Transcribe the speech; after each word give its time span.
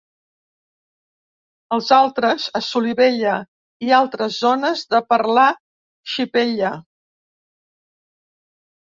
Els 1.75 1.89
altres 1.97 2.45
a 2.59 2.61
Solivella 2.67 3.33
i 3.87 3.93
altres 3.97 4.39
zones 4.45 4.81
de 4.93 5.01
parlar 5.13 5.45
xipella. 6.15 6.73